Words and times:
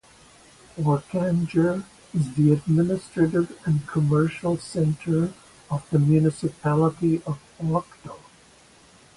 Orkanger 0.79 1.83
is 2.11 2.33
the 2.33 2.53
administrative 2.53 3.55
and 3.65 3.85
commercial 3.87 4.57
centre 4.57 5.31
of 5.69 5.85
the 5.91 5.99
municipality 5.99 7.17
of 7.27 7.37
Orkdal. 7.61 8.17